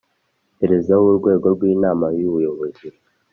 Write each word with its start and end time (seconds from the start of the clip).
perezida 0.59 0.93
w 1.03 1.05
urwego 1.11 1.45
rw 1.55 1.61
inama 1.73 2.05
y 2.19 2.23
ubuyobozi 2.29 2.87